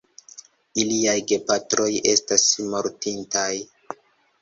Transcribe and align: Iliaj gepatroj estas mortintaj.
Iliaj 0.83 1.15
gepatroj 1.33 1.91
estas 2.17 2.49
mortintaj. 2.75 3.49